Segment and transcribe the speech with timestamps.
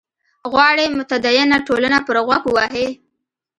[0.51, 2.87] غواړي متدینه ټولنه پر غوږ ووهي.